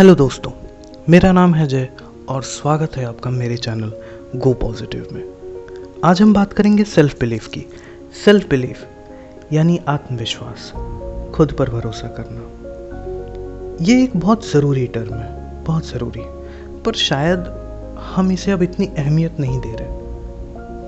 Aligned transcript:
Hello 0.00 0.14
दोस्तों, 0.14 0.50
मेरा 1.08 1.32
नाम 1.32 1.54
है 1.54 1.66
जय 1.66 1.88
और 2.28 2.42
स्वागत 2.42 2.96
है 2.96 3.04
आपका 3.04 3.30
मेरे 3.30 3.56
चैनल 3.56 3.92
गो 4.36 4.52
पॉजिटिव 4.52 5.08
में। 5.12 5.24
आज 6.04 6.22
हम 6.22 6.34
बात 6.34 6.52
करेंगे 6.52 6.84
सेल्फ 6.84 7.20
बिलीफ 7.20 7.46
की। 7.46 7.66
सेल्फ 8.24 8.48
बिलीफ 8.48 8.84
यानी 9.52 9.80
आत्मविश्वास, 9.88 10.72
खुद 11.34 11.52
पर 11.52 11.70
भरोसा 11.70 12.08
करना। 12.08 12.40
ये 13.84 14.02
एक 14.02 14.16
बहुत 14.16 14.50
ज़रूरी 14.50 14.86
टर्म 14.86 15.14
है, 15.14 15.64
बहुत 15.64 15.86
ज़रूरी। 15.86 16.22
पर 16.82 16.92
शायद 16.92 17.38
हम 18.02 18.32
इसे 18.32 18.50
अब 18.50 18.62
इतनी 18.62 18.86
अहमियत 18.86 19.40
नहीं 19.40 19.60
दे 19.60 19.76
रहे। 19.76 19.88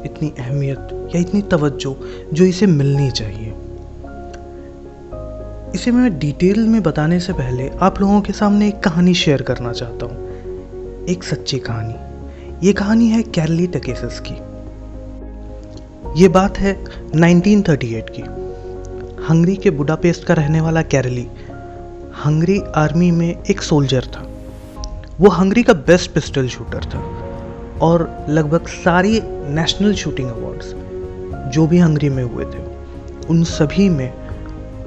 इतनी 0.04 0.32
अहमियत 0.38 1.10
या 1.14 1.20
इतनी 1.20 1.42
तवज्जो 1.42 1.96
जो 2.32 2.44
इसे 2.44 2.66
मिलनी 2.66 3.10
चाहिए। 3.10 3.54
इसे 5.74 5.90
मैं 5.90 6.18
डिटेल 6.18 6.68
में 6.68 6.82
बताने 6.82 7.20
से 7.20 7.32
पहले 7.32 7.70
आप 7.80 8.00
लोगों 8.00 8.20
के 8.20 8.32
सामने 8.32 8.68
एक 8.68 8.80
कहानी 8.80 9.14
शेयर 9.14 9.42
करना 9.42 9.72
चाहता 9.72 10.06
हूँ। 10.06 10.28
एक 11.06 11.24
सच्ची 11.24 11.58
कहानी। 11.58 11.94
ये 12.66 12.72
कहानी 12.72 13.08
है 13.08 13.22
कैरली 13.22 13.66
टकेसस 13.66 14.22
की। 14.26 14.34
ये 16.22 16.28
बात 16.28 16.58
है 16.58 16.84
1938 17.14 18.10
की। 18.10 18.22
हंगरी 19.24 19.56
के 19.56 19.70
बुडापेस्ट 19.70 20.24
का 20.24 20.34
रहने 20.34 20.60
वाला 20.60 20.82
कैरली 20.82 21.28
हंगरी 22.24 22.60
आर्मी 22.76 23.10
में 23.10 23.38
एक 23.50 23.62
सोल्जर 23.62 24.04
था। 24.04 24.28
वो 25.20 25.28
हंगरी 25.28 25.62
का 25.62 25.72
बेस्ट 25.72 26.10
पिस्टल 26.10 26.48
शूटर 26.48 26.84
था 26.84 26.98
और 27.82 28.26
लगभग 28.28 28.66
सारी 28.66 29.20
नेशनल 29.24 29.94
शूटिंग 29.94 30.28
अवार्ड्स 30.28 30.74
जो 31.54 31.66
भी 31.66 31.78
हंगरी 31.78 32.08
में 32.08 32.24
हुए 32.24 32.44
थे, 32.44 32.62
उन 33.30 33.44
सभी 33.44 33.88
में 33.88 34.21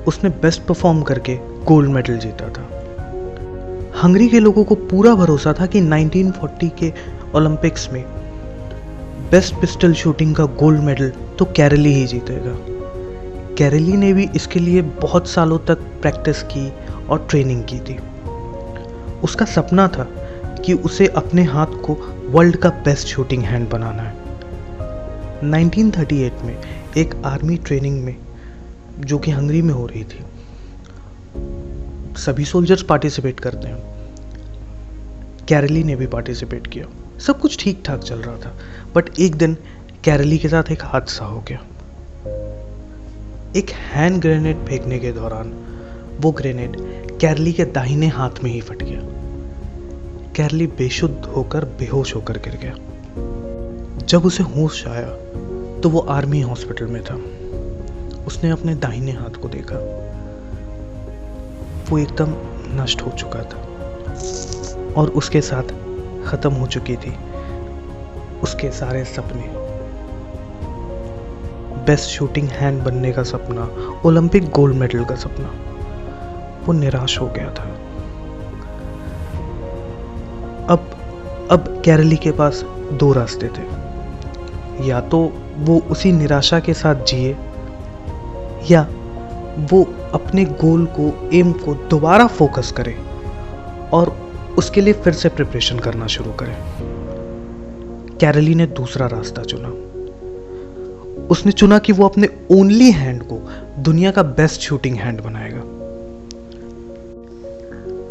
उसने 0.07 0.29
बेस्ट 0.29 0.61
परफॉर्म 0.61 1.01
करके 1.01 1.35
गोल्ड 1.65 1.89
मेडल 1.89 2.17
जीता 2.17 2.49
था। 2.49 2.69
हंगरी 4.03 4.27
के 4.27 4.39
लोगों 4.39 4.63
को 4.63 4.75
पूरा 4.75 5.15
भरोसा 5.15 5.53
था 5.53 5.65
कि 5.65 5.81
1940 5.81 6.69
के 6.69 6.93
ओलंपिक्स 7.35 7.89
में 7.93 8.03
बेस्ट 9.31 9.55
पिस्टल 9.55 9.93
शूटिंग 9.93 10.35
का 10.35 10.45
गोल्ड 10.45 10.79
मेडल 10.79 11.11
तो 11.39 11.45
कैरली 11.45 11.93
ही 11.93 12.05
जीतेगा। 12.07 12.55
कैरली 13.55 13.93
ने 13.93 14.13
भी 14.13 14.29
इसके 14.35 14.59
लिए 14.59 14.81
बहुत 14.81 15.27
सालों 15.27 15.59
तक 15.59 15.77
प्रैक्टिस 16.01 16.43
की 16.43 16.73
और 17.09 17.27
ट्रेनिंग 17.29 17.63
की 17.63 17.79
थी। 17.79 17.97
उसका 19.23 19.45
सपना 19.45 19.87
था 19.87 20.03
कि 20.65 20.73
उसे 20.73 21.07
अपने 21.07 21.43
हाथ 21.43 21.65
को 21.65 21.97
वर्ल्ड 22.29 22.55
का 22.55 22.69
बेस्ट 22.69 23.07
शूटिंग 23.07 23.43
हैंड 23.43 23.69
बनाना 23.69 24.03
है। 24.03 24.13
1938 25.51 26.43
में 26.43 26.57
एक 26.97 27.15
आर्मी 27.25 27.55
ट्रेनिंग 27.57 28.03
में 28.03 28.15
जो 28.99 29.17
कि 29.17 29.31
हंगरी 29.31 29.61
में 29.61 29.73
हो 29.73 29.85
रही 29.85 30.03
थी। 30.03 30.23
सभी 32.17 32.45
सोल्जर्स 32.45 32.83
पार्टिसिपेट 32.83 33.39
करते 33.39 33.67
हैं। 33.67 33.95
कैरली 35.47 35.83
ने 35.83 35.95
भी 35.95 36.07
पार्टिसिपेट 36.07 36.67
किया। 36.67 36.85
सब 37.19 37.39
कुछ 37.39 37.57
ठीक 37.59 37.83
ठाक 37.85 37.99
चल 37.99 38.15
रहा 38.15 38.37
था 38.37 38.53
बट 38.95 39.19
एक 39.19 39.35
दिन 39.35 39.57
कैरली 40.03 40.37
के 40.37 40.49
साथ 40.49 40.71
एक 40.71 40.83
हादसा 40.83 41.25
हो 41.25 41.43
गया। 41.47 41.59
एक 43.55 43.69
हैंड 43.69 44.21
ग्रेनेड 44.21 44.57
फेंकने 44.65 44.99
के 44.99 45.11
दौरान 45.11 45.53
वो 46.21 46.31
ग्रेनेड 46.31 46.77
कैरली 47.19 47.53
के 47.53 47.65
दाहिने 47.65 48.07
हाथ 48.07 48.43
में 48.43 48.51
ही 48.51 48.61
फट 48.61 48.83
गया। 48.83 48.99
कैरली 50.35 50.67
बेशुद्ध 50.67 51.25
होकर 51.25 51.65
बेहोश 51.65 52.15
होकर 52.15 52.37
गिर 52.37 52.57
गया। 52.61 52.73
जब 54.05 54.25
उसे 54.25 54.43
होश 54.43 54.87
आया 54.87 55.09
तो 55.81 55.89
वो 55.89 55.99
आर्मी 55.99 56.41
हॉस्पिटल 56.41 56.85
में 56.85 57.03
था। 57.03 57.15
उसने 58.27 58.49
अपने 58.49 58.75
दाहिने 58.75 59.11
हाथ 59.11 59.35
को 59.41 59.47
देखा। 59.47 59.77
वो 61.89 61.97
एकदम 61.97 62.33
नष्ट 62.81 63.01
हो 63.01 63.11
चुका 63.11 63.39
था 63.39 63.59
और 64.93 65.09
उसके 65.09 65.41
साथ 65.41 65.63
खत्म 66.27 66.51
हो 66.51 66.67
चुकी 66.67 66.95
थी 66.95 67.15
उसके 68.43 68.71
सारे 68.71 69.03
सपने। 69.05 69.65
बेस्ट 71.85 72.09
शूटिंग 72.09 72.47
हैंड 72.47 72.83
बनने 72.83 73.11
का 73.11 73.23
सपना 73.23 73.69
ओलंपिक 74.05 74.49
गोल्ड 74.49 74.75
मेडल 74.75 75.05
का 75.05 75.15
सपना, 75.15 75.51
वो 76.65 76.73
निराश 76.73 77.19
हो 77.21 77.27
गया 77.27 77.49
था। 77.49 77.69
अब 80.69 80.89
अब 81.51 81.81
कैरली 81.85 82.15
के 82.15 82.31
पास 82.31 82.61
दो 82.93 83.13
रास्ते 83.13 83.47
थे। 83.47 84.87
या 84.87 85.01
तो 85.01 85.33
वो 85.57 85.79
उसी 85.79 86.11
निराशा 86.11 86.59
के 86.59 86.73
साथ 86.73 86.95
जिए 86.95 87.37
या 88.71 88.81
वो 89.71 89.83
अपने 90.13 90.45
गोल 90.45 90.85
को 90.99 91.29
एम 91.33 91.51
को 91.53 91.73
दोबारा 91.89 92.27
फोकस 92.27 92.71
करें 92.71 92.95
और 93.89 94.09
उसके 94.57 94.81
लिए 94.81 94.93
फिर 94.93 95.13
से 95.13 95.29
प्रिपरेशन 95.29 95.79
करना 95.79 96.07
शुरू 96.07 96.31
करें। 96.31 96.55
कैरली 98.19 98.55
ने 98.55 98.67
दूसरा 98.67 99.07
रास्ता 99.07 99.43
चुना। 99.43 99.69
उसने 101.27 101.51
चुना 101.51 101.79
कि 101.79 101.93
वो 101.93 102.07
अपने 102.07 102.27
ओनली 102.51 102.91
हैंड 102.91 103.23
को 103.23 103.39
दुनिया 103.81 104.11
का 104.11 104.23
बेस्ट 104.23 104.61
शूटिंग 104.61 104.97
हैंड 104.97 105.21
बनाएगा। 105.21 105.61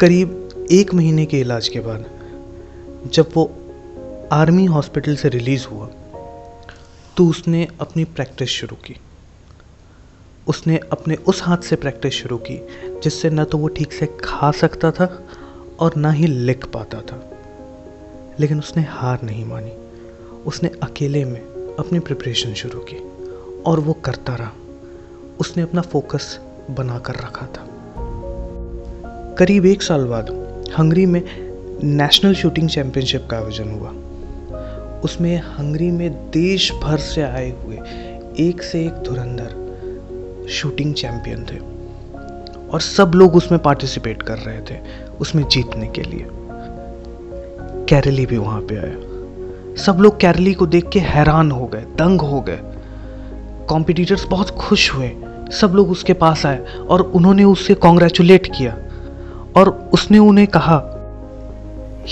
करीब 0.00 0.69
एक 0.72 0.94
महीने 0.94 1.26
के 1.26 1.41
इलाज 1.41 1.69
के 1.69 1.81
बाद, 1.81 2.04
जब 3.06 3.31
वो 3.36 3.50
आर्मी 4.32 4.65
हॉस्पिटल 4.65 5.16
से 5.16 5.28
रिलीज़ 5.28 5.66
हुआ 5.66 5.86
तो 7.16 7.26
उसने 7.26 7.69
अपनी 7.81 8.04
प्रैक्टिस 8.04 8.48
शुरू 8.48 8.76
की। 8.76 8.97
उसने 10.49 10.81
अपने 10.93 11.15
उस 11.15 11.43
हाथ 11.43 11.59
से 11.59 11.77
प्रैक्टिस 11.77 12.12
शुरू 12.15 12.37
की, 12.37 12.66
जिससे 13.05 13.31
न 13.31 13.44
तो 13.44 13.59
वो 13.59 13.69
ठीक 13.69 13.93
से 13.93 14.06
खा 14.25 14.50
सकता 14.50 14.91
था 14.91 15.22
और 15.81 15.93
ना 15.97 16.10
ही 16.10 16.27
लिख 16.27 16.66
पाता 16.66 17.00
था। 17.00 17.31
लेकिन 18.41 18.59
उसने 18.59 18.83
हार 18.83 19.19
नहीं 19.22 19.44
मानी। 19.44 19.72
उसने 20.47 20.71
अकेले 20.83 21.25
में 21.25 21.41
अपनी 21.78 21.99
प्रिपरेशन 21.99 22.54
शुरू 22.54 22.78
की 22.78 22.97
और 23.66 23.81
वो 23.81 23.93
करता 23.93 24.34
रहा। 24.34 24.53
उसने 25.41 25.62
अपना 25.62 25.81
फोकस 25.81 26.41
बना 26.71 26.99
कर 26.99 27.15
रखा 27.15 27.47
था। 27.47 27.69
करीब 29.38 29.66
एक 29.66 29.83
साल 29.83 30.04
बाद 30.04 30.31
हंगरी 30.78 31.06
में 31.06 31.22
नेशनल 31.84 32.34
शूटिंग 32.34 32.69
चैंपियनशिप 32.69 33.28
का 33.31 33.37
आयोजन 33.37 33.69
हुआ। 33.69 33.91
उसमें 35.00 35.38
हंगरी 35.38 35.91
में 35.91 36.31
देश 36.31 36.72
भर 36.72 36.99
से 36.99 37.22
आए 37.22 37.50
हुए 37.50 37.77
एक 38.49 38.62
से 38.62 38.87
एक 38.87 38.93
धुरंधर 38.93 39.64
शूटिंग 40.50 40.94
चैंपियन 40.94 41.43
थे। 41.43 41.75
और 42.71 42.81
सब 42.81 43.12
लोग 43.15 43.37
उसमें 43.37 43.62
पार्टिसिपेट 43.62 44.22
कर 44.22 44.38
रहे 44.38 44.60
थे 44.60 44.81
उसमें 45.21 45.49
जीतने 45.49 45.87
के 45.87 46.03
लिए। 46.03 46.27
कैरली 47.88 48.27
भी 48.27 48.37
वहाँ 48.37 48.60
पे 48.60 48.77
आया। 48.77 49.15
सब 49.84 49.99
लोग 50.00 50.21
कैरली 50.21 50.54
को 50.54 50.66
देख 50.66 50.88
के 50.88 50.99
हैरान 50.99 51.50
हो 51.50 51.66
गए, 51.66 51.81
दंग 51.81 52.21
हो 52.21 52.41
गए। 52.41 52.59
कॉम्पिटिटर्स 53.69 54.25
बहुत 54.25 54.50
खुश 54.50 54.94
हुए। 54.94 55.12
सब 55.53 55.72
लोग 55.75 55.91
उसके 55.91 56.12
पास 56.12 56.47
आए 56.47 56.65
और 56.77 57.00
उन्होंने 57.00 57.44
उससे 57.44 57.75
कॉन्ग्रेचुलेट 57.75 58.47
किया। 58.47 58.78
और 59.56 59.91
उसने 59.93 60.19
उन्हें 60.19 60.47
कहा 60.47 60.91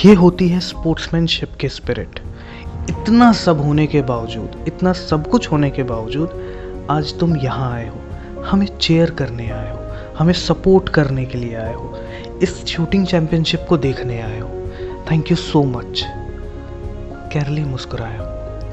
यह 0.05 0.19
होती 0.19 0.49
है 0.49 0.61
स्पोर्ट्समैनशिप 0.61 1.49
के 1.61 1.69
स्पिरिट 1.69 2.21
इतना 2.91 3.33
सब 3.33 3.61
होने 3.61 3.87
के 3.87 4.03
बावजूद, 4.03 4.65
इतना 4.69 4.93
सब 4.93 5.31
कुछ 5.31 5.53
होने 5.53 5.71
के 5.71 5.83
बावजूद 5.83 6.53
आज 6.91 7.19
तुम 7.19 7.37
यहाँ 7.37 7.73
आए 7.73 7.89
हो। 7.89 7.97
हमें 8.47 8.67
चेयर 8.67 9.11
करने 9.11 9.51
आए 9.51 9.73
हो, 9.73 9.79
हमें 10.19 10.33
सपोर्ट 10.33 10.89
करने 10.89 11.25
के 11.25 11.39
लिए 11.39 11.55
आए 11.55 11.75
हो, 11.75 11.99
इस 12.43 12.67
शूटिंग 12.67 13.07
चैंपियनशिप 13.07 13.67
को 13.69 13.77
देखने 13.77 14.23
आए 14.23 14.39
हो। 14.39 14.49
Thank 15.11 15.31
you 15.31 15.37
so 15.37 15.63
much 15.63 16.05
Karoly 17.33 17.65
मुस्कुराया 17.65 18.21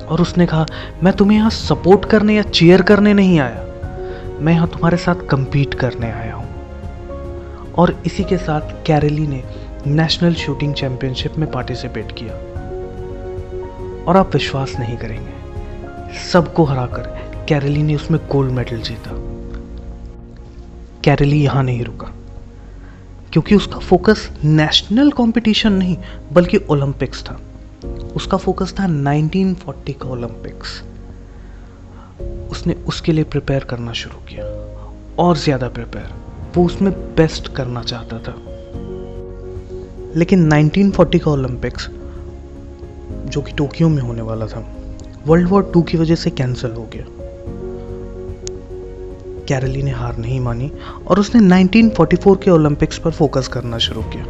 और 0.05 0.21
उसने 0.21 0.45
कहा, 0.45 0.65
मैं 1.03 1.13
तुम्हें 1.13 1.37
यहाँ 1.37 1.49
सपोर्ट 1.49 2.05
करने 2.05 2.35
या 2.35 2.41
चेयर 2.41 2.81
करने 2.81 3.13
नहीं 3.13 3.39
आया। 3.39 3.65
मैं 4.39 4.53
यहाँ 4.53 4.67
तुम्हारे 4.67 4.97
साथ 4.97 5.15
compete 5.15 5.75
करने 5.75 6.11
आया 6.11 6.33
हूँ। 6.33 6.49
और 7.73 8.03
इसी 8.05 8.23
के 8.23 8.37
साथ 8.37 8.61
कैरली 8.85 9.27
ने 9.27 9.43
नेशनल 9.87 10.33
शूटिंग 10.33 10.73
चैंपियनशिप 10.73 11.37
में 11.37 11.51
पार्टिसिपेट 11.51 12.11
किया। 12.11 12.33
और 14.05 14.17
आप 14.17 14.33
विश्वास 14.33 14.75
नहीं 14.79 14.97
करेंगे, 14.97 15.33
सबको 16.31 16.63
हराकर 16.63 17.29
कैरली 17.49 17.83
ने 17.83 17.95
उसमें 17.95 18.19
गोल्ड 18.31 18.51
मेडल 18.51 18.77
जीता। 18.77 19.28
कैरली 21.03 21.41
यहाँ 21.43 21.63
नहीं 21.63 21.83
रुका। 21.83 22.07
क्योंकि 23.33 23.55
उसका 23.55 23.79
फोकस 23.79 24.29
नेशनल 24.43 25.11
कंपटीशन 25.11 25.73
नहीं, 25.73 25.97
बल्कि 26.33 26.57
ओलंपिक्स 26.69 27.23
था। 27.23 27.39
उसका 28.15 28.37
फोकस 28.37 28.73
था 28.79 28.85
1940 28.85 29.93
का 29.93 30.09
ओलंपिक्स 30.09 30.81
उसने 32.51 32.73
उसके 32.87 33.11
लिए 33.11 33.23
प्रिपेयर 33.23 33.63
करना 33.63 33.93
शुरू 33.93 34.17
किया। 34.25 34.45
और 35.19 35.37
ज़्यादा 35.37 35.67
प्रिपेयर 35.67 36.13
वो 36.55 36.65
उसमें 36.65 36.91
बेस्ट 37.15 37.53
करना 37.55 37.83
चाहता 37.83 38.19
था। 38.19 38.35
लेकिन 40.15 40.49
1940 40.49 41.19
का 41.19 41.31
ओलंपिक्स 41.31 41.87
जो 43.25 43.41
कि 43.41 43.51
टोक्यो 43.51 43.89
में 43.89 44.01
होने 44.01 44.21
वाला 44.21 44.47
था 44.47 44.65
वर्ल्ड 45.27 45.47
वॉर 45.47 45.71
टू 45.73 45.81
की 45.81 45.97
वजह 45.97 46.15
से 46.15 46.29
कैंसिल 46.29 46.71
हो 46.71 46.89
गया। 46.93 47.05
कैरली 49.49 49.83
ने 49.83 49.91
हार 49.91 50.17
नहीं 50.17 50.39
मानी 50.39 50.71
और 51.07 51.19
उसने 51.19 51.63
1944 51.63 52.35
के 52.43 52.51
ओलंपिक्स 52.51 52.97
पर 52.97 53.11
फोकस 53.11 53.47
करना 53.47 53.77
शुरू 53.77 54.01
किया। 54.01 54.23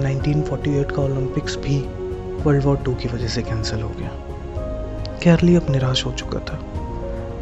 1948 0.00 0.92
का 0.92 1.02
ओलंपिक्स 1.02 1.56
भी 1.56 1.78
वर्ल्ड 2.42 2.64
वॉर 2.64 2.76
टू 2.76 2.94
की 2.94 3.08
वजह 3.08 3.28
से 3.28 3.42
कैंसिल 3.42 3.80
हो 3.80 3.88
गया। 3.88 4.10
कैरली 5.22 5.56
अब 5.56 5.66
निराश 5.70 6.06
हो 6.06 6.12
चुका 6.12 6.38
था, 6.38 6.58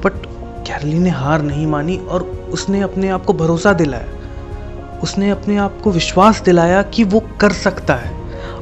बट 0.04 0.26
कैरली 0.66 0.98
ने 0.98 1.10
हार 1.10 1.42
नहीं 1.42 1.66
मानी 1.66 1.96
और 1.96 2.22
उसने 2.52 2.80
अपने 2.80 3.08
आप 3.08 3.24
को 3.24 3.32
भरोसा 3.32 3.72
दिलाया। 3.72 5.00
उसने 5.02 5.30
अपने 5.30 5.56
आप 5.56 5.80
को 5.80 5.90
विश्वास 5.90 6.40
दिलाया 6.40 6.82
कि 6.82 7.04
वो 7.04 7.20
कर 7.40 7.52
सकता 7.52 7.94
है 7.94 8.12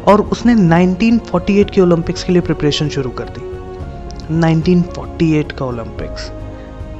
और 0.08 0.20
उसने 0.20 0.54
1948 0.54 1.70
के 1.70 1.80
ओलंपिक्स 1.80 2.24
के 2.24 2.32
लिए 2.32 2.42
प्रिपरेशन 2.42 2.88
शुरू 2.88 3.10
कर 3.10 3.24
दी। 3.24 3.44
1948 4.36 5.52
का 5.52 5.64
ओलंपिक्स। 5.64 6.30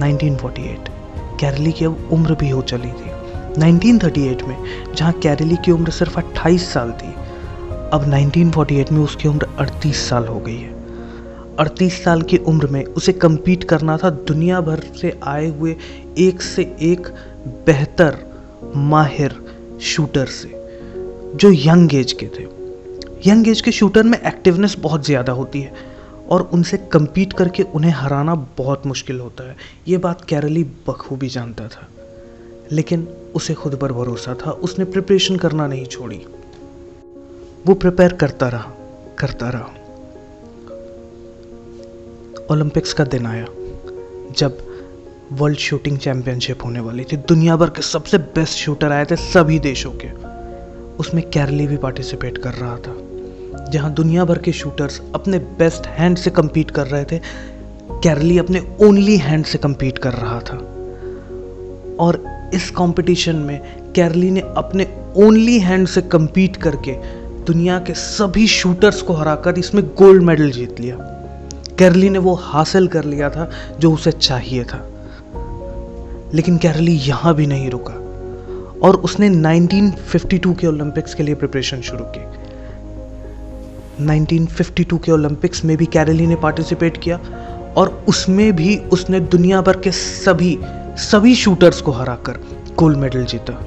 1948 0.03 0.89
कैरली 1.41 1.73
की 1.73 1.85
अब 1.85 2.09
उम्र 2.13 2.35
भी 2.35 2.51
हो 2.51 2.63
चली 2.63 2.89
थी। 2.89 3.11
1938 3.61 4.43
में, 4.43 4.57
जहाँ 4.95 5.13
कैरली 5.13 5.57
की 5.57 5.71
उम्र 5.71 5.91
सिर्फ़ 5.91 6.19
28 6.19 6.69
साल 6.73 6.93
थी, 6.93 7.13
अब 7.93 8.05
1948 8.09 8.93
में 8.93 9.01
उसकी 9.01 9.29
उम्र 9.29 9.47
38 9.61 10.09
साल 10.09 10.27
हो 10.27 10.39
गई 10.41 10.57
है। 10.57 10.75
38 11.57 12.03
साल 12.05 12.23
की 12.23 12.37
उम्र 12.37 12.67
में 12.67 12.85
उसे 12.85 13.13
कम्पीट 13.13 13.65
करना 13.65 13.97
था 13.97 14.11
दुनिया 14.11 14.61
भर 14.61 14.81
से 15.01 15.19
आए 15.25 15.49
हुए 15.49 15.77
एक 16.19 16.43
से 16.43 16.63
एक 16.83 17.09
बेहतर 17.67 18.19
माहिर 18.77 19.35
शूटर 19.81 20.27
से, 20.27 20.49
जो 21.35 21.53
यंग 21.53 21.95
एज 21.95 22.13
के 22.13 22.27
थे। 22.27 22.45
यंग 23.27 23.49
एज 23.49 23.61
के 23.61 23.73
शूटर 23.73 24.03
में 24.03 24.19
एक्टिवनेस 24.19 24.77
बहुत 24.79 25.07
ज़्यादा 25.07 25.33
होती 25.33 25.61
है। 25.61 25.96
और 26.31 26.43
उनसे 26.53 26.77
कम्पीट 26.93 27.33
करके 27.33 27.63
उन्हें 27.63 27.93
हराना 27.93 28.35
बहुत 28.59 28.87
मुश्किल 28.87 29.21
होता 29.21 29.49
है। 29.49 29.57
ये 29.89 29.99
बात 29.99 30.25
कैरली 30.25 30.65
बखूबी 30.89 31.29
जानता 31.29 31.69
था, 31.69 31.89
लेकिन 32.73 33.09
उसे 33.35 33.55
खुद 33.55 33.77
पर 33.77 33.93
भरोसा 33.93 34.35
था। 34.37 34.51
उसने 34.51 34.85
प्रिपरेशन 34.85 35.37
करना 35.37 35.67
नहीं 35.67 35.87
छोड़ी। 35.87 36.21
वो 37.67 37.75
प्रिपेयर 37.75 38.13
करता 38.13 38.49
रहा 38.49 38.73
करता 39.19 39.49
रहा। 39.49 39.71
ओलंपिक्स 42.51 42.93
का 42.93 43.05
दिन 43.05 43.27
आया, 43.27 43.47
जब 44.39 44.59
वर्ल्ड 45.33 45.59
शूटिंग 45.59 45.99
चैंपियनशिप 45.99 46.65
होने 46.65 46.81
वाली 46.81 47.05
थी। 47.05 47.17
दुनिया 47.17 47.57
भर 47.57 47.71
के 47.71 47.83
सबसे 47.83 48.19
बेस्ट 48.19 48.59
शूटर 48.59 48.93
आए 48.93 49.05
थे 49.05 49.17
सभी 49.17 49.59
देशों 49.59 49.91
के। 49.95 50.11
उसमें 50.97 51.31
कैरली 51.31 51.67
भी 51.67 51.77
पार्टिसिपेट 51.77 52.39
कर 52.39 52.55
रहा 52.55 52.77
था। 52.77 52.93
जहाँ 53.71 53.93
दुनिया 53.93 54.25
भर 54.25 54.39
के 54.39 54.53
शूटर्स 54.53 55.03
अपने 55.15 55.39
बेस्ट 55.39 55.87
हैंड 55.87 56.17
से 56.17 56.31
compete 56.31 56.71
कर 56.71 56.87
रहे 56.87 57.05
थे 57.05 57.19
कैरली 57.91 58.39
अपने 58.39 58.77
ओनली 58.83 59.17
हैंड 59.17 59.45
से 59.45 59.59
कम्पीट 59.59 59.99
कर 59.99 60.13
रहा 60.13 60.41
था। 60.41 60.57
और 62.01 62.25
इस 62.55 62.71
कंपटीशन 62.71 63.37
में 63.37 63.61
कैरली 63.93 64.31
ने 64.31 64.41
अपने 64.41 64.87
ओनली 65.17 65.59
हैंड 65.59 65.89
से 65.89 66.03
कम्पीट 66.03 66.57
करके 66.57 66.93
दुनिया 67.45 67.79
के 67.79 67.95
सभी 67.95 68.47
शूटर्स 68.47 69.03
को 69.03 69.13
हराकर 69.13 69.59
इसमें 69.59 69.87
गोल्ड 69.87 70.23
मेडल 70.23 70.51
जीत 70.51 70.81
लिया। 70.81 70.97
कैरली 71.79 72.11
ने 72.11 72.19
वो 72.19 72.35
हासिल 72.35 72.87
कर 72.87 73.05
लिया 73.05 73.31
था 73.31 73.51
जो 73.81 73.93
उसे 73.93 74.13
चाहिए 74.13 74.65
था। 74.65 74.91
लेकिन 76.35 76.59
कैरली 76.59 76.93
यहाँ 76.93 77.35
भी 77.35 77.47
नहीं 77.47 77.71
रुका। 77.71 77.93
और 78.83 78.97
उसने 78.97 79.31
1952 79.31 80.55
के 80.55 80.67
ओलंपिक्स 80.67 81.15
के 81.15 81.23
लिए 81.23 81.35
प्रिपरेशन 81.35 81.81
शुरू 81.81 82.05
की 82.05 82.46
1952 84.01 84.99
के 84.99 85.13
ओलंपिक्स 85.13 85.65
में 85.65 85.77
भी 85.77 85.87
कैरली 85.87 86.27
ने 86.27 86.37
पार्टिसिपेट 86.37 86.97
किया 86.97 87.21
और 87.77 88.05
उसमें 88.09 88.57
भी 88.57 88.77
उसने 88.77 89.21
दुनिया 89.21 89.63
भर 89.63 89.77
के 89.77 89.91
सभी 89.91 90.59
सभी 90.97 91.35
शूटर्स 91.35 91.81
को 91.81 91.93
हराकर 91.93 92.33
गोल्ड 92.79 92.99
मेडल 92.99 93.25
जीता। 93.25 93.67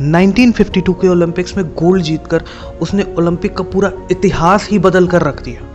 1952 0.00 0.94
के 0.94 1.08
ओलंपिक्स 1.08 1.56
में 1.56 1.66
गोल्ड 1.66 2.02
जीतकर 2.02 2.44
उसने 2.82 3.02
ओलंपिक 3.18 3.56
का 3.56 3.64
पूरा 3.64 3.92
इतिहास 4.10 4.68
ही 4.70 4.78
बदल 4.78 5.06
कर 5.06 5.22
रख 5.22 5.42
दिया। 5.42 5.66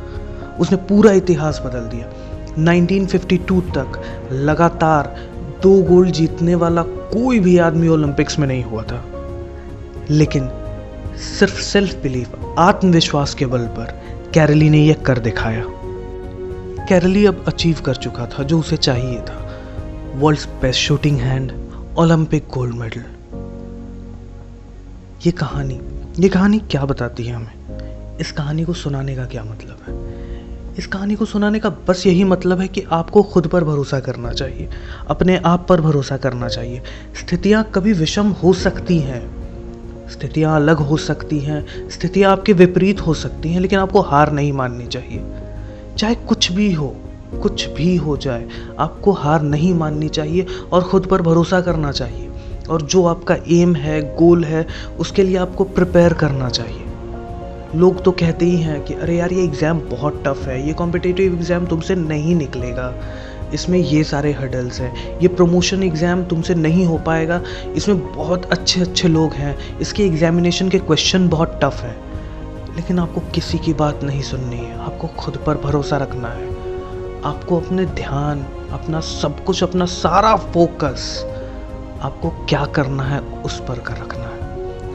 उसने 0.60 0.78
पूरा 0.78 1.12
इतिहास 1.12 1.62
बदल 1.66 1.80
दिया। 1.80 2.10
1952 2.60 3.62
तक 3.62 4.02
लगातार 4.32 5.18
दो 5.64 5.82
गोल्ड 5.82 6.10
जीतने 6.10 6.56
वाला 6.56 6.84
कोई 6.84 7.40
भी 7.40 7.58
आदमी 7.58 7.88
ओलंपिक्स 7.88 8.40
में 8.40 8.48
नहीं 8.48 8.64
हुआ 8.64 8.84
था। 8.84 9.06
लेकिन 10.10 10.50
सिर्फ़ 11.18 11.62
सेल्फ 11.62 11.96
बिलीफ 12.04 12.56
आत्मविश्वास 12.60 13.34
के 13.34 13.46
बल 13.46 13.66
पर 13.68 14.02
कैरली 14.34 14.70
ने 14.70 14.86
यह 14.86 14.94
कर 14.94 15.20
दिखाया। 15.20 15.64
कैरली 16.90 17.26
अब 17.26 17.46
अचीव 17.48 17.78
कर 17.86 17.96
चुका 17.96 18.26
था 18.26 18.44
जो 18.44 18.60
उसे 18.60 18.78
चाहिए 18.78 19.22
था। 19.22 19.62
World's 20.16 20.46
best 20.46 20.80
shooting 20.80 21.20
hand 21.20 21.52
Olympic 21.98 22.48
gold 22.54 22.76
medal 22.76 23.04
ये 25.26 25.32
कहानी 25.32 25.82
ये 26.20 26.30
कहानी 26.30 26.60
क्या 26.60 26.86
बताती 26.86 27.24
है 27.24 27.36
हमें? 27.36 28.18
इस 28.18 28.32
कहानी 28.32 28.64
को 28.64 28.74
सुनाने 28.74 29.16
का 29.16 29.26
क्या 29.26 29.44
मतलब 29.44 29.78
है? 29.88 30.16
इस 30.78 30.88
कहानी 30.88 31.16
को 31.16 31.26
सुनाने 31.26 31.60
का 31.60 31.70
बस 31.70 32.08
यही 32.08 32.24
मतलब 32.24 32.60
है 32.60 32.68
कि 32.68 32.84
आपको 32.92 33.24
खुद 33.24 33.48
पर 33.48 33.64
भरोसा 33.64 34.00
करना 34.00 34.32
चाहिए, 34.32 34.70
अपने 35.08 35.38
आप 35.38 35.66
पर 35.70 35.82
भरोसा 35.82 36.18
करना 36.18 36.48
चाहिए। 36.48 36.82
स्थितियाँ 37.16 37.72
कभी 37.76 37.94
विषम 37.94 38.28
हो 38.28 38.54
सकती 38.54 39.00
हैं। 39.00 39.35
स्थितियाँ 40.12 40.56
अलग 40.56 40.78
हो 40.78 40.98
सकती 40.98 41.40
हैं, 41.40 41.90
स्थितियाँ 41.90 42.32
आपके 42.32 42.54
विपरीत 42.54 43.02
हो 43.02 43.14
सकती 43.14 43.50
हैं, 43.50 43.60
लेकिन 43.60 43.80
आपको 43.80 44.02
हार 44.02 44.32
नहीं 44.32 44.54
माननी 44.54 44.88
चाहिए। 44.88 45.24
चाहे 45.98 46.16
कुछ 46.16 46.52
भी 46.52 46.74
हो, 46.74 46.96
कुछ 47.42 47.70
भी 47.70 47.96
हो 47.96 48.18
जाए, 48.18 48.48
आपको 48.80 49.12
हार 49.12 49.42
नहीं 49.42 49.74
माननी 49.74 50.10
चाहिए 50.10 50.46
और 50.74 50.84
ख़ुद 50.84 51.06
पर 51.06 51.22
भरोसा 51.22 51.62
करना 51.62 51.92
चाहिए। 51.92 52.30
और 52.70 52.82
जो 52.82 53.06
आपका 53.06 53.38
एम 53.52 53.76
है 53.76 54.16
गोल 54.16 54.44
है, 54.44 54.68
उसके 55.00 55.24
लिए 55.24 55.38
आपको 55.38 55.64
प्रिपेयर 55.64 56.14
करना 56.14 56.50
चाहिए। 56.50 56.82
लोग 57.76 58.04
तो 58.04 58.12
कहते 58.12 58.46
ही 58.46 58.58
हैं 58.58 58.84
कि, 58.86 58.94
अरे 58.94 59.18
यार, 59.18 59.34
ये 59.34 59.44
एग्ज़ाम 59.44 59.80
बहुत 59.80 60.24
टफ 60.28 60.48
है, 60.48 60.68
ये 60.68 60.74
कॉम्पिटेटिव 60.74 61.34
एग्ज़ाम 61.34 61.66
तुमसे 61.66 61.96
नहीं 61.96 62.36
निकलेगा। 62.36 62.94
इसमें 63.56 63.80
ये 63.80 64.04
सारे 64.04 64.32
हडल्स 64.34 64.80
हैं। 64.82 65.20
ये 65.20 65.28
प्रमोशन 65.28 65.84
एग्ज़ाम 65.84 66.24
तुमसे 66.24 66.56
नहीं 66.56 66.86
हो 66.86 66.98
पाएगा। 66.98 67.42
इसमें 67.76 68.14
बहुत 68.14 68.46
अच्छे 68.46 68.82
अच्छे 68.82 69.08
लोग 69.08 69.34
हैं। 69.34 69.80
इसके 69.80 70.06
एग्ज़ामिनेशन 70.06 70.70
के 70.70 70.80
क्वेश्चन 70.80 71.28
बहुत 71.30 71.60
टफ 71.64 71.82
हैं। 71.84 71.96
लेकिन 72.76 73.00
आपको 73.00 73.22
किसी 73.36 73.58
की 73.58 73.74
बात 73.74 74.04
नहीं 74.04 74.22
सुननी 74.22 74.58
है। 74.58 74.78
आपको 74.80 75.08
खुद 75.08 75.38
पर 75.46 75.58
भरोसा 75.58 75.98
रखना 75.98 76.28
है। 76.28 76.50
आपको 77.26 77.60
अपने 77.60 77.86
ध्यान, 77.86 78.46
अपना 78.72 79.00
सब 79.00 79.44
कुछ, 79.44 79.64
अपना 79.64 79.86
सारा 79.86 80.36
फोकस 80.36 81.26
आपको 82.02 82.30
क्या 82.30 82.66
करना 82.66 83.04
है 83.04 83.20
उस 83.20 83.60
पर 83.60 83.80
कर 83.80 83.94
रखना 83.94 84.25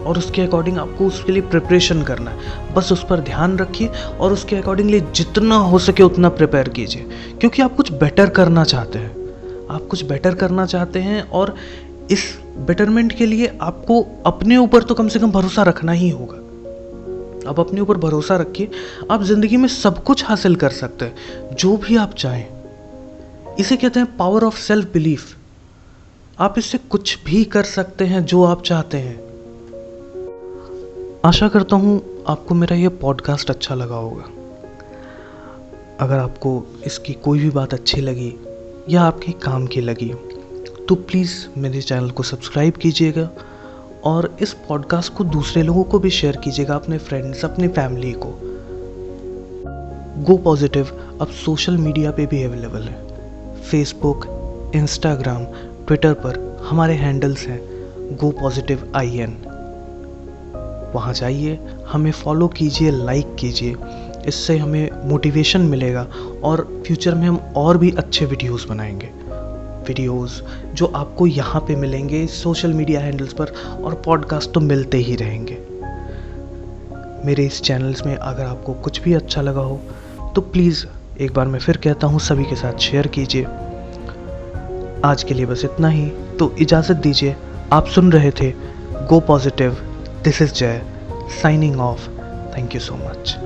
और 0.07 0.19
उसके 0.19 0.43
अकॉर्डिंग 0.43 0.79
आपको 0.79 1.07
उसके 1.07 1.33
लिए 1.33 1.43
प्रिपरेशन 1.43 2.03
करना 2.03 2.31
है। 2.31 2.75
बस 2.75 2.93
उस 2.93 3.07
पर 3.11 3.21
ध्यान 3.21 3.59
रखिए 3.59 3.89
और 4.21 4.33
उसके 4.33 4.57
अकॉर्डिंगली 4.57 5.01
जितना 5.01 5.57
हो 5.57 5.79
सके 5.79 6.03
उतना 6.03 6.29
प्रिपेयर 6.29 6.69
कीजिए। 6.69 7.03
क्योंकि 7.41 7.63
आप 7.63 7.77
कुछ 7.77 7.93
बेटर 7.93 8.29
करना 8.29 8.65
चाहते 8.65 8.99
हैं। 8.99 9.11
आप 9.71 9.87
कुछ 9.91 10.05
बेटर 10.05 10.35
करना 10.35 10.67
चाहते 10.67 10.99
हैं 10.99 11.31
और 11.31 11.57
इस 12.11 12.39
बेटरमेंट 12.59 13.13
के 13.13 13.27
लिए 13.27 13.59
आपको 13.61 14.07
अपने 14.27 14.57
ऊपर 14.57 14.83
तो 14.83 14.95
कम 14.95 15.09
से 15.09 15.19
कम 15.19 15.33
भरोसा 15.33 15.63
रखना 15.63 15.93
ही 15.93 16.11
होगा। 16.11 16.37
आप 17.51 17.61
अपने 17.61 17.81
ऊपर 17.81 17.97
भरोसा 17.97 18.37
रखिए, 18.37 18.71
आप 19.11 19.23
ज़िंदगी 19.23 19.57
में 19.57 19.69
सब 19.69 20.03
कुछ 20.05 20.25
हासिल 20.25 20.57
कर 20.57 20.71
सकते 20.71 21.05
हैं, 21.05 21.15
जो 21.55 21.77
भी 21.77 21.97
आप 21.97 22.15
चाहें। 22.15 22.47
इसे 23.59 23.77
कहते 23.77 24.01
हैं 24.01 24.17
पावर 24.17 24.45
ऑफ़ 24.45 24.59
सेल्फ 24.59 24.93
बिलीफ 24.93 25.37
आप 26.39 26.55
इससे 26.59 26.79
कुछ 26.79 27.19
भी 27.25 27.45
कर 27.45 27.63
सकते 27.63 28.05
हैं, 28.05 28.25
जो 28.25 28.45
आप 28.45 28.63
चाहते 28.63 28.99
हैं। 28.99 29.30
आशा 31.25 31.49
करता 31.49 31.77
हूँ 31.77 32.01
आपको 32.29 32.55
मेरा 32.55 32.77
यह 32.77 32.89
पॉडकास्ट 32.89 33.51
अच्छा 33.51 33.75
लगा 33.75 33.95
होगा। 33.95 34.25
अगर 36.01 36.19
आपको 36.19 36.53
इसकी 36.87 37.13
कोई 37.13 37.39
भी 37.39 37.51
बात 37.51 37.75
अच्छी 37.75 38.01
लगी 38.01 38.33
या 38.89 39.03
आपके 39.03 39.33
काम 39.33 39.67
की 39.67 39.81
लगी 39.81 40.13
तो 40.89 40.95
प्लीज़ 40.95 41.35
मेरे 41.59 41.83
चैनल 41.83 42.11
को 42.11 42.23
सब्सक्राइब 42.23 42.75
कीजिएगा 42.75 43.29
और 44.05 44.37
इस 44.41 44.53
पॉडकास्ट 44.69 45.13
को 45.13 45.25
दूसरे 45.25 45.63
लोगों 45.63 45.85
को 45.85 45.99
भी 45.99 46.11
शेयर 46.11 46.37
कीजिएगा, 46.37 46.75
अपने 46.75 46.99
फ्रेंड्स 46.99 47.45
अपनी 47.45 47.69
फैमिली 47.69 48.13
को। 48.13 48.33
गो 50.25 50.37
पॉजिटिव 50.37 51.19
अब 51.21 51.27
सोशल 51.27 51.77
मीडिया 51.77 52.11
पे 52.11 52.27
भी 52.27 52.43
अवेलेबल 52.43 52.83
है। 52.83 53.63
फेसबुक 53.63 54.27
इंस्टाग्राम 54.75 55.45
ट्विटर 55.87 56.15
पर 56.15 56.67
हमारे 56.71 56.95
हैंडल्स 56.95 57.47
हैं 57.47 57.61
गो 58.17 58.31
पॉजिटिव 58.31 58.93
आई 58.97 59.19
एन 59.19 59.37
वहाँ 60.95 61.13
जाइए, 61.15 61.59
हमें 61.89 62.11
फॉलो 62.13 62.49
कीजिए 62.49 62.91
लाइक 62.91 63.35
कीजिए। 63.35 63.77
इससे 64.27 64.57
हमें 64.59 65.09
मोटिवेशन 65.09 65.61
मिलेगा 65.61 66.07
और 66.45 66.83
फ्यूचर 66.87 67.15
में 67.15 67.27
हम 67.29 67.37
और 67.57 67.79
भी 67.79 67.91
अच्छे 67.91 68.25
वीडियोस 68.25 68.67
बनाएँगे। 68.69 69.11
वीडियोस 69.89 70.43
जो 70.75 70.87
आपको 70.87 71.27
यहाँ 71.27 71.61
पे 71.61 71.77
मिलेंगे 71.77 72.27
सोशल 72.27 72.73
मीडिया 72.73 73.01
हैंडल्स 73.01 73.33
पर 73.33 73.53
और 73.85 73.95
पॉडकास्ट 74.05 74.53
तो 74.53 74.61
मिलते 74.61 74.99
ही 74.99 75.17
रहेंगे। 75.17 75.59
मेरे 77.27 77.47
इस 77.47 77.61
चैनल्स 77.63 78.07
में 78.07 78.15
अगर 78.17 78.45
आपको 78.45 78.75
कुछ 78.75 79.01
भी 79.03 79.15
अच्छा 79.15 79.43
लगा 79.43 79.61
हो 79.61 79.81
तो 80.35 80.41
प्लीज़ 80.41 80.85
एक 81.21 81.35
बार 81.35 81.47
मैं 81.47 81.59
फिर 81.59 81.77
कहता 81.77 82.07
हूँ, 82.07 82.21
सभी 82.21 82.45
के 82.45 82.57
साथ 82.57 82.79
शेयर 82.79 83.07
कीजिए। 83.07 83.45
आज 85.05 85.23
के 85.23 85.35
लिए 85.35 85.47
बस 85.47 85.65
इतना 85.65 85.89
ही। 85.89 86.07
तो 86.39 86.55
इजाज़त 86.59 86.97
दीजिए। 86.97 87.37
आप 87.73 87.87
सुन 87.87 88.13
रहे 88.13 88.31
थे 88.31 88.51
go 89.09 89.21
positive 89.21 89.77
This 90.23 90.43
is 90.43 90.53
Jay 90.53 90.83
signing 91.29 91.81
off. 91.81 92.07
Thank 92.53 92.75
you 92.75 92.81
so 92.81 92.95
much. 92.95 93.37